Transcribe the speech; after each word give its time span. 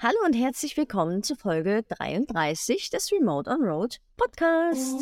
Hallo 0.00 0.18
und 0.24 0.32
herzlich 0.34 0.76
willkommen 0.76 1.24
zu 1.24 1.34
Folge 1.34 1.82
33 1.88 2.88
des 2.90 3.10
Remote 3.10 3.50
on 3.50 3.64
Road 3.64 3.98
Podcast. 4.16 4.94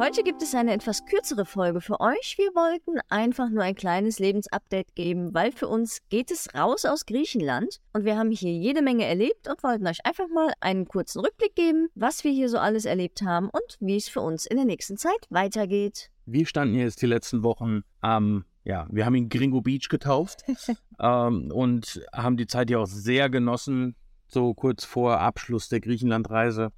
Heute 0.00 0.22
gibt 0.22 0.40
es 0.40 0.54
eine 0.54 0.72
etwas 0.72 1.04
kürzere 1.04 1.44
Folge 1.44 1.82
für 1.82 2.00
euch. 2.00 2.36
Wir 2.38 2.54
wollten 2.54 3.00
einfach 3.10 3.50
nur 3.50 3.62
ein 3.62 3.74
kleines 3.74 4.18
Lebensupdate 4.18 4.94
geben, 4.94 5.34
weil 5.34 5.52
für 5.52 5.68
uns 5.68 5.98
geht 6.08 6.30
es 6.30 6.48
raus 6.54 6.86
aus 6.86 7.04
Griechenland 7.04 7.82
und 7.92 8.06
wir 8.06 8.16
haben 8.16 8.30
hier 8.30 8.50
jede 8.50 8.80
Menge 8.80 9.04
erlebt 9.04 9.46
und 9.46 9.62
wollten 9.62 9.86
euch 9.86 9.98
einfach 10.06 10.26
mal 10.28 10.54
einen 10.60 10.88
kurzen 10.88 11.20
Rückblick 11.20 11.54
geben, 11.54 11.88
was 11.94 12.24
wir 12.24 12.32
hier 12.32 12.48
so 12.48 12.56
alles 12.56 12.86
erlebt 12.86 13.20
haben 13.20 13.50
und 13.50 13.76
wie 13.78 13.96
es 13.96 14.08
für 14.08 14.22
uns 14.22 14.46
in 14.46 14.56
der 14.56 14.64
nächsten 14.64 14.96
Zeit 14.96 15.26
weitergeht. 15.28 16.08
Wir 16.24 16.46
standen 16.46 16.76
jetzt 16.76 17.02
die 17.02 17.06
letzten 17.06 17.42
Wochen 17.42 17.82
am, 18.00 18.46
ja, 18.64 18.86
wir 18.90 19.04
haben 19.04 19.16
ihn 19.16 19.28
Gringo 19.28 19.60
Beach 19.60 19.90
getauft 19.90 20.44
ähm, 20.98 21.52
und 21.52 22.00
haben 22.14 22.38
die 22.38 22.46
Zeit 22.46 22.70
hier 22.70 22.80
auch 22.80 22.86
sehr 22.86 23.28
genossen, 23.28 23.96
so 24.28 24.54
kurz 24.54 24.82
vor 24.82 25.20
Abschluss 25.20 25.68
der 25.68 25.80
Griechenlandreise 25.80 26.72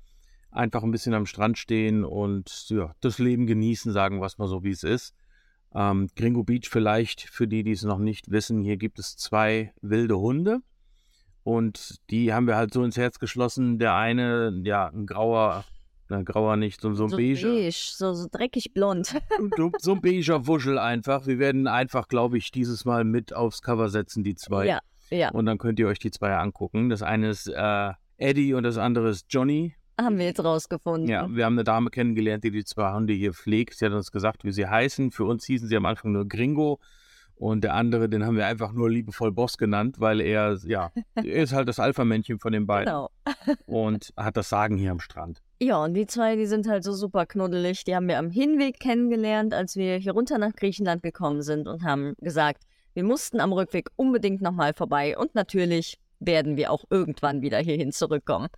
einfach 0.52 0.82
ein 0.82 0.90
bisschen 0.90 1.14
am 1.14 1.26
Strand 1.26 1.58
stehen 1.58 2.04
und 2.04 2.68
ja, 2.68 2.94
das 3.00 3.18
Leben 3.18 3.46
genießen, 3.46 3.92
sagen 3.92 4.20
wir 4.20 4.26
es 4.26 4.38
mal 4.38 4.48
so, 4.48 4.62
wie 4.62 4.70
es 4.70 4.84
ist. 4.84 5.14
Ähm, 5.74 6.08
Gringo 6.16 6.44
Beach 6.44 6.68
vielleicht, 6.68 7.22
für 7.22 7.48
die, 7.48 7.62
die 7.62 7.72
es 7.72 7.82
noch 7.82 7.98
nicht 7.98 8.30
wissen, 8.30 8.62
hier 8.62 8.76
gibt 8.76 8.98
es 8.98 9.16
zwei 9.16 9.72
wilde 9.80 10.18
Hunde. 10.18 10.60
Und 11.44 11.96
die 12.10 12.32
haben 12.32 12.46
wir 12.46 12.56
halt 12.56 12.72
so 12.72 12.84
ins 12.84 12.96
Herz 12.96 13.18
geschlossen. 13.18 13.78
Der 13.78 13.94
eine, 13.94 14.60
ja, 14.64 14.86
ein 14.86 15.06
grauer, 15.06 15.64
ein 16.08 16.24
grauer 16.24 16.56
nicht, 16.56 16.80
so, 16.80 16.94
so 16.94 17.04
ein 17.04 17.10
so 17.10 17.16
beiger. 17.16 17.48
beige, 17.48 17.72
so, 17.72 18.12
so 18.12 18.28
dreckig 18.30 18.72
blond. 18.74 19.16
So, 19.56 19.72
so 19.78 19.92
ein 19.94 20.00
beiger 20.00 20.46
Wuschel 20.46 20.78
einfach. 20.78 21.26
Wir 21.26 21.38
werden 21.38 21.66
einfach, 21.66 22.06
glaube 22.06 22.38
ich, 22.38 22.52
dieses 22.52 22.84
Mal 22.84 23.04
mit 23.04 23.34
aufs 23.34 23.62
Cover 23.62 23.88
setzen, 23.88 24.22
die 24.22 24.34
zwei. 24.34 24.66
ja, 24.66 24.80
ja, 25.10 25.30
Und 25.30 25.46
dann 25.46 25.58
könnt 25.58 25.78
ihr 25.80 25.88
euch 25.88 25.98
die 25.98 26.10
zwei 26.10 26.36
angucken. 26.36 26.90
Das 26.90 27.02
eine 27.02 27.30
ist 27.30 27.48
äh, 27.48 27.92
Eddie 28.18 28.54
und 28.54 28.62
das 28.62 28.78
andere 28.78 29.08
ist 29.08 29.26
Johnny. 29.30 29.74
Haben 30.00 30.18
wir 30.18 30.26
jetzt 30.26 30.42
rausgefunden. 30.42 31.08
Ja, 31.08 31.28
wir 31.28 31.44
haben 31.44 31.54
eine 31.54 31.64
Dame 31.64 31.90
kennengelernt, 31.90 32.44
die 32.44 32.50
die 32.50 32.64
zwei 32.64 32.92
Hunde 32.92 33.12
hier 33.12 33.32
pflegt. 33.32 33.74
Sie 33.74 33.86
hat 33.86 33.92
uns 33.92 34.10
gesagt, 34.10 34.44
wie 34.44 34.52
sie 34.52 34.66
heißen. 34.66 35.10
Für 35.10 35.24
uns 35.24 35.44
hießen 35.44 35.68
sie 35.68 35.76
am 35.76 35.86
Anfang 35.86 36.12
nur 36.12 36.26
Gringo. 36.26 36.80
Und 37.34 37.64
der 37.64 37.74
andere, 37.74 38.08
den 38.08 38.24
haben 38.24 38.36
wir 38.36 38.46
einfach 38.46 38.72
nur 38.72 38.88
liebevoll 38.88 39.32
Boss 39.32 39.58
genannt, 39.58 39.96
weil 39.98 40.20
er, 40.20 40.58
ja, 40.64 40.92
er 41.16 41.42
ist 41.42 41.52
halt 41.52 41.68
das 41.68 41.80
Alpha-Männchen 41.80 42.38
von 42.38 42.52
den 42.52 42.66
beiden 42.66 42.86
Genau. 42.86 43.10
und 43.66 44.12
hat 44.16 44.36
das 44.36 44.48
Sagen 44.48 44.76
hier 44.76 44.92
am 44.92 45.00
Strand. 45.00 45.42
Ja, 45.60 45.82
und 45.82 45.94
die 45.94 46.06
zwei, 46.06 46.36
die 46.36 46.46
sind 46.46 46.68
halt 46.68 46.84
so 46.84 46.92
super 46.92 47.26
knuddelig. 47.26 47.84
Die 47.84 47.96
haben 47.96 48.08
wir 48.08 48.18
am 48.18 48.30
Hinweg 48.30 48.78
kennengelernt, 48.78 49.54
als 49.54 49.76
wir 49.76 49.96
hier 49.96 50.12
runter 50.12 50.38
nach 50.38 50.52
Griechenland 50.54 51.02
gekommen 51.02 51.42
sind 51.42 51.66
und 51.68 51.82
haben 51.82 52.14
gesagt, 52.18 52.62
wir 52.94 53.04
mussten 53.04 53.40
am 53.40 53.52
Rückweg 53.52 53.88
unbedingt 53.96 54.42
nochmal 54.42 54.74
vorbei 54.74 55.16
und 55.16 55.34
natürlich 55.34 55.98
werden 56.20 56.56
wir 56.56 56.70
auch 56.70 56.84
irgendwann 56.90 57.42
wieder 57.42 57.58
hierhin 57.58 57.90
zurückkommen. 57.92 58.48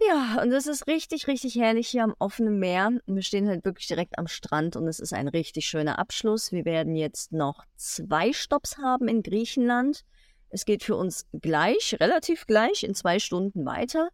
Ja, 0.00 0.40
und 0.42 0.52
es 0.52 0.68
ist 0.68 0.86
richtig, 0.86 1.26
richtig 1.26 1.56
herrlich 1.56 1.88
hier 1.88 2.04
am 2.04 2.14
offenen 2.20 2.60
Meer. 2.60 2.92
Wir 3.06 3.22
stehen 3.22 3.48
halt 3.48 3.64
wirklich 3.64 3.88
direkt 3.88 4.16
am 4.16 4.28
Strand 4.28 4.76
und 4.76 4.86
es 4.86 5.00
ist 5.00 5.12
ein 5.12 5.26
richtig 5.26 5.66
schöner 5.66 5.98
Abschluss. 5.98 6.52
Wir 6.52 6.64
werden 6.64 6.94
jetzt 6.94 7.32
noch 7.32 7.64
zwei 7.74 8.32
Stops 8.32 8.78
haben 8.78 9.08
in 9.08 9.24
Griechenland. 9.24 10.04
Es 10.50 10.64
geht 10.64 10.84
für 10.84 10.94
uns 10.94 11.26
gleich, 11.32 11.96
relativ 11.98 12.46
gleich, 12.46 12.84
in 12.84 12.94
zwei 12.94 13.18
Stunden 13.18 13.66
weiter. 13.66 14.10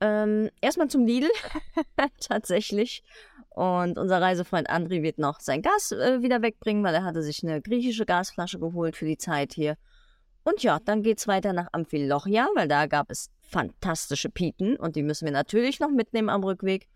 Ähm, 0.00 0.50
erstmal 0.60 0.88
zum 0.88 1.06
Lidl, 1.06 1.30
tatsächlich. 2.20 3.04
Und 3.50 3.98
unser 3.98 4.20
Reisefreund 4.20 4.68
Andri 4.68 5.04
wird 5.04 5.18
noch 5.18 5.38
sein 5.38 5.62
Gas 5.62 5.92
äh, 5.92 6.22
wieder 6.22 6.42
wegbringen, 6.42 6.82
weil 6.82 6.94
er 6.94 7.04
hatte 7.04 7.22
sich 7.22 7.44
eine 7.44 7.62
griechische 7.62 8.04
Gasflasche 8.04 8.58
geholt 8.58 8.96
für 8.96 9.06
die 9.06 9.16
Zeit 9.16 9.54
hier. 9.54 9.76
Und 10.42 10.62
ja, 10.64 10.80
dann 10.84 11.02
geht's 11.02 11.28
weiter 11.28 11.52
nach 11.52 11.68
Amphilochia, 11.70 12.48
weil 12.56 12.66
da 12.66 12.86
gab 12.86 13.10
es 13.10 13.30
fantastische 13.48 14.30
Pieten 14.30 14.76
und 14.76 14.96
die 14.96 15.02
müssen 15.02 15.24
wir 15.26 15.32
natürlich 15.32 15.80
noch 15.80 15.90
mitnehmen 15.90 16.28
am 16.28 16.44
Rückweg. 16.44 16.88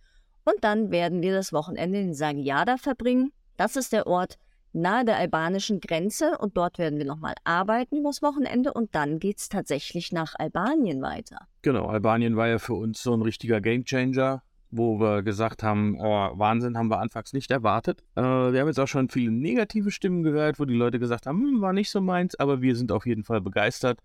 Und 0.45 0.63
dann 0.63 0.91
werden 0.91 1.21
wir 1.23 1.35
das 1.35 1.53
Wochenende 1.53 2.01
in 2.01 2.15
Sagiada 2.15 2.77
verbringen. 2.79 3.33
Das 3.57 3.77
ist 3.77 3.93
der 3.93 4.07
Ort 4.07 4.39
nahe 4.73 5.05
der 5.05 5.17
albanischen 5.17 5.81
Grenze 5.81 6.39
und 6.39 6.57
dort 6.57 6.79
werden 6.79 6.99
wir 6.99 7.07
nochmal 7.07 7.35
arbeiten 7.45 7.97
übers 7.97 8.23
Wochenende 8.23 8.73
und 8.73 8.95
dann 8.95 9.19
geht's 9.19 9.49
tatsächlich 9.49 10.13
nach 10.13 10.35
Albanien 10.39 11.03
weiter. 11.03 11.49
Genau, 11.63 11.87
Albanien 11.87 12.37
war 12.37 12.49
ja 12.49 12.59
für 12.59 12.75
uns 12.75 13.03
so 13.03 13.15
ein 13.15 13.23
richtiger 13.23 13.61
Gamechanger, 13.61 14.43
wo 14.71 15.01
wir 15.01 15.23
gesagt 15.23 15.63
haben, 15.63 15.97
oh, 15.99 16.31
Wahnsinn, 16.39 16.77
haben 16.77 16.91
wir 16.91 17.01
anfangs 17.01 17.33
nicht 17.33 17.51
erwartet. 17.51 18.03
Äh, 18.15 18.23
wir 18.23 18.61
haben 18.61 18.69
jetzt 18.69 18.81
auch 18.81 18.89
schon 18.89 19.09
viele 19.09 19.31
negative 19.31 19.91
Stimmen 19.91 20.23
gehört, 20.23 20.61
wo 20.61 20.67
die 20.67 20.75
Leute 20.75 20.99
gesagt 20.99 21.27
haben, 21.27 21.41
hm, 21.41 21.61
war 21.61 21.73
nicht 21.73 21.91
so 21.91 22.01
meins, 22.01 22.39
aber 22.39 22.61
wir 22.61 22.77
sind 22.77 22.93
auf 22.93 23.07
jeden 23.07 23.25
Fall 23.25 23.41
begeistert, 23.41 23.99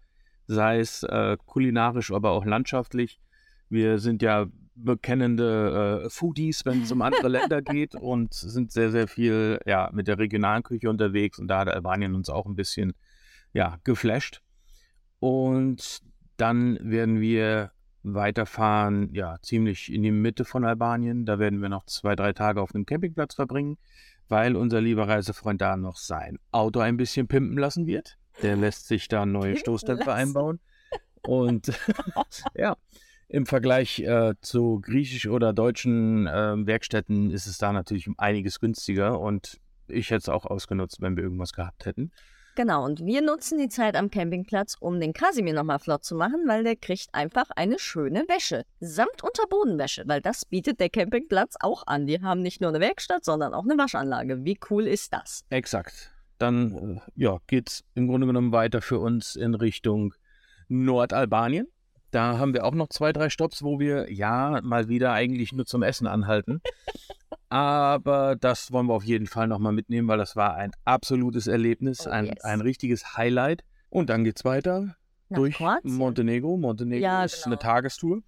sei 0.48 0.80
es 0.80 1.04
äh, 1.04 1.38
kulinarisch, 1.46 2.12
aber 2.12 2.32
auch 2.32 2.46
landschaftlich. 2.46 3.20
Wir 3.70 4.00
sind 4.00 4.22
ja 4.22 4.48
bekennende 4.76 6.04
äh, 6.06 6.10
Foodies, 6.10 6.66
wenn 6.66 6.84
es 6.84 6.92
um 6.92 7.02
andere 7.02 7.28
Länder 7.30 7.62
geht 7.62 7.96
und 7.96 8.34
sind 8.34 8.72
sehr, 8.72 8.92
sehr 8.92 9.08
viel 9.08 9.60
ja, 9.66 9.90
mit 9.94 10.08
der 10.08 10.18
regionalen 10.18 10.64
Küche 10.64 10.90
unterwegs 10.90 11.40
und 11.40 11.48
da 11.48 11.60
hat 11.60 11.70
Albanien 11.70 12.16
uns 12.16 12.30
auch 12.30 12.46
ein 12.46 12.56
bisschen 12.56 12.94
ja, 13.54 13.78
geflasht. 13.84 14.42
Und 15.20 16.02
dann 16.38 16.78
werden 16.82 17.22
wir 17.22 17.72
weiterfahren, 18.04 19.14
ja, 19.14 19.38
ziemlich 19.42 19.92
in 19.92 20.04
die 20.04 20.12
Mitte 20.12 20.44
von 20.44 20.66
Albanien. 20.66 21.26
Da 21.26 21.40
werden 21.40 21.62
wir 21.62 21.70
noch 21.70 21.86
zwei, 21.86 22.16
drei 22.16 22.34
Tage 22.34 22.62
auf 22.62 22.76
einem 22.76 22.86
Campingplatz 22.86 23.36
verbringen, 23.36 23.78
weil 24.28 24.56
unser 24.56 24.82
lieber 24.82 25.08
Reisefreund 25.08 25.62
da 25.62 25.78
noch 25.78 25.96
sein 25.96 26.38
Auto 26.52 26.80
ein 26.80 26.98
bisschen 26.98 27.28
pimpen 27.28 27.58
lassen 27.58 27.88
wird. 27.88 28.18
Der 28.42 28.56
lässt 28.56 28.88
sich 28.88 29.08
da 29.08 29.26
neue 29.26 29.54
lassen? 29.54 30.10
einbauen. 30.10 30.60
Und 31.26 31.72
ja, 32.56 32.76
im 33.30 33.46
Vergleich 33.46 34.00
äh, 34.00 34.34
zu 34.42 34.80
griechisch 34.82 35.28
oder 35.28 35.54
deutschen 35.54 36.28
äh, 36.28 36.66
Werkstätten 36.66 37.32
ist 37.32 37.48
es 37.48 37.58
da 37.58 37.72
natürlich 37.72 38.08
um 38.08 38.16
einiges 38.18 38.60
günstiger 38.60 39.20
und 39.20 39.60
ich 39.88 40.10
hätte 40.10 40.20
es 40.20 40.30
auch 40.30 40.46
ausgenutzt, 40.46 41.02
wenn 41.02 41.16
wir 41.16 41.24
irgendwas 41.24 41.54
gehabt 41.54 41.86
hätten. 41.86 42.12
Genau, 42.56 42.86
und 42.86 43.04
wir 43.04 43.24
nutzen 43.24 43.58
die 43.58 43.70
Zeit 43.70 43.96
am 43.96 44.12
Campingplatz, 44.12 44.78
um 44.80 45.00
den 45.00 45.12
Kasimir 45.12 45.56
nochmal 45.56 45.80
flott 45.80 46.04
zu 46.04 46.16
machen, 46.16 46.44
weil 46.48 46.64
der 46.64 46.76
kriegt 46.76 47.10
einfach 47.12 47.50
eine 47.56 47.80
schöne 47.80 48.26
Wäsche. 48.28 48.64
Samt 48.80 49.24
Unterbodenwäsche, 49.24 50.04
weil 50.06 50.22
das 50.22 50.46
bietet 50.46 50.80
der 50.80 50.92
Campingplatz 50.92 51.56
auch 51.60 51.88
an. 51.88 52.06
Die 52.06 52.22
haben 52.22 52.44
nicht 52.44 52.62
nur 52.62 52.70
eine 52.70 52.80
Werkstatt, 52.80 53.26
sondern 53.26 53.56
auch 53.56 53.64
eine 53.64 53.78
Waschanlage. 53.80 54.46
Wie 54.46 54.60
cool 54.70 54.86
ist 54.86 55.14
das? 55.14 55.44
Exakt. 55.50 56.12
Dann 56.38 56.98
äh, 56.98 57.02
ja, 57.16 57.38
geht 57.48 57.70
es 57.70 57.84
im 57.96 58.08
Grunde 58.08 58.28
genommen 58.28 58.52
weiter 58.52 58.82
für 58.82 59.00
uns 59.00 59.36
in 59.36 59.54
Richtung 59.56 60.14
Nordalbanien. 60.68 61.68
Da 62.12 62.38
haben 62.38 62.54
wir 62.54 62.64
auch 62.66 62.76
noch 62.76 62.90
zwei, 62.90 63.12
drei 63.12 63.30
Stops, 63.30 63.64
wo 63.64 63.80
wir 63.80 64.12
ja 64.12 64.60
mal 64.64 64.88
wieder 64.88 65.14
eigentlich 65.14 65.52
nur 65.52 65.66
zum 65.66 65.82
Essen 65.82 66.06
anhalten. 66.08 66.62
Aber 67.50 68.36
das 68.36 68.72
wollen 68.72 68.88
wir 68.88 68.94
auf 68.94 69.04
jeden 69.04 69.28
Fall 69.28 69.48
nochmal 69.48 69.74
mitnehmen, 69.74 70.08
weil 70.08 70.18
das 70.18 70.36
war 70.36 70.56
ein 70.56 70.72
absolutes 70.86 71.48
Erlebnis, 71.48 72.08
Oh, 72.08 72.10
ein, 72.10 72.26
yes. 72.26 72.44
ein 72.44 72.62
richtiges 72.62 73.16
Highlight. 73.16 73.64
Und 73.90 74.10
dann 74.10 74.24
geht's 74.24 74.44
weiter 74.44 74.96
Nach 75.30 75.38
durch 75.38 75.56
Kroatien? 75.56 75.96
Montenegro. 75.96 76.58
Montenegro 76.58 77.04
Ja, 77.04 77.24
ist 77.24 77.44
genau. 77.44 77.56
eine 77.56 77.60
Tagestour. 77.60 78.22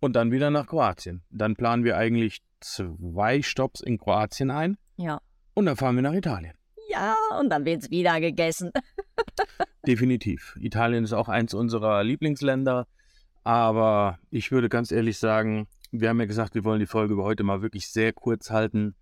Und 0.00 0.14
dann 0.14 0.30
wieder 0.30 0.50
nach 0.50 0.66
Kroatien. 0.66 1.22
Dann 1.30 1.56
planen 1.56 1.84
wir 1.84 1.96
eigentlich 1.96 2.42
zwei 2.60 3.40
Stops 3.42 3.80
in 3.80 3.96
Kroatien 3.98 4.50
ein. 4.50 4.76
Ja. 4.96 5.20
Und 5.54 5.66
dann 5.66 5.76
fahren 5.76 5.96
wir 5.96 6.02
nach 6.02 6.12
Italien. 6.12 6.52
Ja, 6.94 7.16
und 7.40 7.50
dann 7.50 7.64
wird's 7.64 7.90
wieder 7.90 8.20
gegessen. 8.20 8.70
Definitiv. 9.86 10.56
Italien 10.60 11.02
ist 11.02 11.12
auch 11.12 11.28
eins 11.28 11.52
unserer 11.52 12.04
Lieblingsländer. 12.04 12.86
Aber 13.42 14.18
ich 14.30 14.52
würde 14.52 14.68
ganz 14.68 14.92
ehrlich 14.92 15.18
sagen, 15.18 15.66
wir 15.90 16.08
haben 16.08 16.20
ja 16.20 16.26
gesagt, 16.26 16.54
wir 16.54 16.64
wollen 16.64 16.78
die 16.78 16.86
Folge 16.86 17.14
über 17.14 17.24
heute 17.24 17.42
mal 17.42 17.62
wirklich 17.62 17.88
sehr 17.88 18.12
kurz 18.12 18.50
halten. 18.50 18.94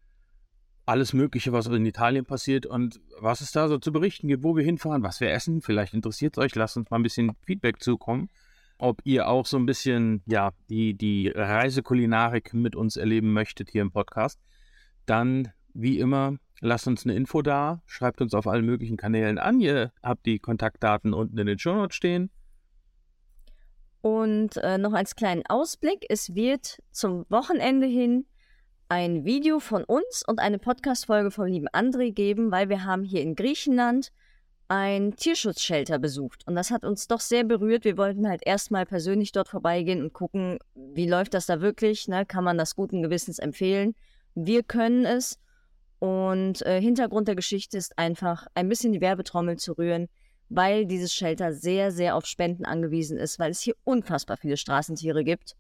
Alles 0.87 1.13
Mögliche, 1.13 1.53
was 1.53 1.67
in 1.67 1.87
Italien 1.87 2.25
passiert 2.25 2.67
und 2.67 3.01
was 3.21 3.41
es 3.43 3.53
da 3.53 3.69
so 3.69 3.79
zu 3.79 3.93
berichten 3.93 4.27
gibt, 4.27 4.43
wo 4.43 4.57
wir 4.57 4.65
hinfahren, 4.65 5.03
was 5.03 5.21
wir 5.21 5.31
essen. 5.31 5.61
Vielleicht 5.61 5.95
interessiert 5.95 6.37
es 6.37 6.43
euch. 6.43 6.55
Lasst 6.55 6.77
uns 6.77 6.91
mal 6.91 6.99
ein 6.99 7.05
bisschen 7.05 7.33
Feedback 7.45 7.83
zukommen. 7.83 8.31
Ob 8.79 9.03
ihr 9.05 9.29
auch 9.29 9.47
so 9.47 9.59
ein 9.59 9.67
bisschen, 9.67 10.23
ja, 10.27 10.53
die, 10.71 10.95
die 10.95 11.29
Reisekulinarik 11.29 12.55
mit 12.55 12.75
uns 12.75 12.97
erleben 12.97 13.33
möchtet 13.33 13.71
hier 13.71 13.83
im 13.83 13.93
Podcast. 13.93 14.41
Dann, 15.07 15.53
wie 15.75 15.99
immer, 15.99 16.37
lasst 16.61 16.87
uns 16.87 17.05
eine 17.05 17.15
Info 17.15 17.43
da. 17.43 17.83
Schreibt 17.87 18.21
uns 18.21 18.35
auf 18.35 18.47
allen 18.47 18.65
möglichen 18.65 18.97
Kanälen 18.97 19.39
an. 19.39 19.61
Ihr 19.61 19.93
habt 20.03 20.27
die 20.27 20.39
Kontaktdaten 20.39 21.13
unten 21.13 21.39
in 21.39 21.47
den 21.47 21.59
Show 21.59 21.75
Notes 21.75 21.97
stehen. 21.97 22.31
Und 24.01 24.57
äh, 24.57 24.79
noch 24.79 24.95
als 24.95 25.15
kleinen 25.15 25.45
Ausblick, 25.47 26.07
es 26.09 26.35
wird 26.35 26.83
zum 26.91 27.25
Wochenende 27.29 27.87
hin 27.87 28.27
ein 28.89 29.25
Video 29.25 29.61
von 29.61 29.85
uns 29.85 30.23
und 30.27 30.39
eine 30.39 30.59
Podcast-Folge 30.59 31.31
vom 31.31 31.47
lieben 31.47 31.69
André 31.69 32.13
geben, 32.13 32.51
weil 32.51 32.69
wir 32.69 32.85
haben 32.85 33.05
hier 33.05 33.23
in 33.23 33.37
Griechenland 33.37 34.13
ein 34.69 35.17
Tierschutzshelter 35.17 35.99
besucht. 35.99 36.47
Und 36.47 36.57
das 36.57 36.71
hat 36.71 36.85
uns 36.85 37.07
doch 37.07 37.21
sehr 37.21 37.45
berührt. 37.45 37.85
Wir 37.85 37.97
wollten 37.97 38.29
halt 38.29 38.41
erstmal 38.45 38.87
persönlich 38.87 39.31
dort 39.31 39.49
vorbeigehen 39.49 40.03
und 40.03 40.13
gucken, 40.13 40.59
wie 40.75 41.09
läuft 41.09 41.35
das 41.35 41.47
da 41.47 41.61
wirklich. 41.61 42.09
Ne? 42.09 42.27
Kann 42.27 42.43
man 42.43 42.59
das 42.59 42.75
guten 42.75 43.03
Gewissens 43.03 43.39
empfehlen? 43.39 43.95
Wir 44.35 44.63
können 44.63 45.05
es. 45.05 45.39
Und 46.03 46.67
äh, 46.67 46.81
Hintergrund 46.81 47.29
der 47.29 47.37
Geschichte 47.37 47.79
ist 47.79 47.97
einfach 47.97 48.49
ein 48.55 48.69
bisschen 48.69 48.93
die 48.93 49.01
Werbetrommel 49.01 49.57
zu 49.57 49.79
rühren, 49.79 50.09
weil 50.49 50.85
dieses 50.85 51.15
Shelter 51.15 51.53
sehr, 51.53 51.93
sehr 51.93 52.17
auf 52.17 52.27
Spenden 52.27 52.65
angewiesen 52.65 53.17
ist, 53.19 53.39
weil 53.39 53.53
es 53.53 53.61
hier 53.61 53.77
unfassbar 53.85 54.37
viele 54.37 54.57
Straßentiere 54.57 55.23
gibt 55.23 55.55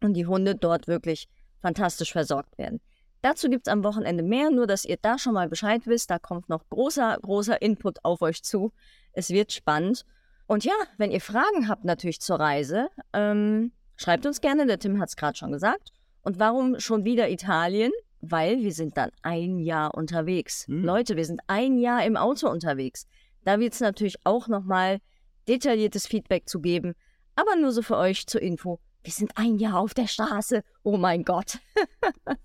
und 0.00 0.14
die 0.14 0.24
Hunde 0.24 0.54
dort 0.54 0.88
wirklich 0.88 1.28
fantastisch 1.60 2.12
versorgt 2.12 2.56
werden. 2.56 2.80
Dazu 3.20 3.50
gibt 3.50 3.66
es 3.66 3.70
am 3.70 3.84
Wochenende 3.84 4.22
mehr, 4.22 4.50
nur 4.50 4.66
dass 4.66 4.86
ihr 4.86 4.96
da 5.02 5.18
schon 5.18 5.34
mal 5.34 5.50
Bescheid 5.50 5.82
wisst. 5.84 6.08
Da 6.08 6.18
kommt 6.18 6.48
noch 6.48 6.66
großer, 6.70 7.18
großer 7.20 7.60
Input 7.60 8.02
auf 8.06 8.22
euch 8.22 8.42
zu. 8.42 8.72
Es 9.12 9.28
wird 9.28 9.52
spannend. 9.52 10.06
Und 10.46 10.64
ja, 10.64 10.72
wenn 10.96 11.10
ihr 11.10 11.20
Fragen 11.20 11.68
habt 11.68 11.84
natürlich 11.84 12.22
zur 12.22 12.40
Reise, 12.40 12.88
ähm, 13.12 13.72
schreibt 13.96 14.24
uns 14.24 14.40
gerne. 14.40 14.64
Der 14.64 14.78
Tim 14.78 14.98
hat 14.98 15.10
es 15.10 15.16
gerade 15.16 15.36
schon 15.36 15.52
gesagt. 15.52 15.92
Und 16.22 16.38
warum 16.38 16.80
schon 16.80 17.04
wieder 17.04 17.28
Italien? 17.28 17.92
Weil 18.20 18.62
wir 18.62 18.72
sind 18.72 18.96
dann 18.96 19.10
ein 19.22 19.58
Jahr 19.58 19.94
unterwegs. 19.94 20.66
Mhm. 20.68 20.84
Leute, 20.84 21.16
wir 21.16 21.24
sind 21.24 21.40
ein 21.46 21.78
Jahr 21.78 22.04
im 22.04 22.16
Auto 22.16 22.48
unterwegs. 22.48 23.06
Da 23.44 23.60
wird 23.60 23.74
es 23.74 23.80
natürlich 23.80 24.16
auch 24.24 24.48
nochmal 24.48 24.98
detailliertes 25.48 26.06
Feedback 26.06 26.48
zu 26.48 26.60
geben. 26.60 26.94
Aber 27.36 27.56
nur 27.56 27.72
so 27.72 27.82
für 27.82 27.96
euch 27.96 28.26
zur 28.26 28.42
Info. 28.42 28.80
Wir 29.04 29.12
sind 29.12 29.32
ein 29.36 29.58
Jahr 29.58 29.78
auf 29.78 29.94
der 29.94 30.06
Straße. 30.06 30.62
Oh 30.82 30.96
mein 30.96 31.24
Gott. 31.24 31.58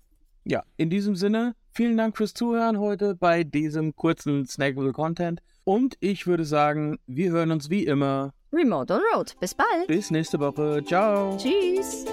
Ja, 0.46 0.62
in 0.76 0.90
diesem 0.90 1.16
Sinne, 1.16 1.54
vielen 1.72 1.96
Dank 1.96 2.18
fürs 2.18 2.34
Zuhören 2.34 2.78
heute 2.78 3.14
bei 3.14 3.44
diesem 3.44 3.96
kurzen 3.96 4.46
Snackable 4.46 4.92
Content. 4.92 5.40
Und 5.64 5.96
ich 6.00 6.26
würde 6.26 6.44
sagen, 6.44 6.98
wir 7.06 7.30
hören 7.30 7.50
uns 7.50 7.70
wie 7.70 7.86
immer. 7.86 8.34
Remote 8.52 8.92
on 8.92 9.00
Road. 9.14 9.34
Bis 9.40 9.54
bald. 9.54 9.86
Bis 9.86 10.10
nächste 10.10 10.38
Woche. 10.38 10.84
Ciao. 10.84 11.38
Tschüss. 11.38 12.04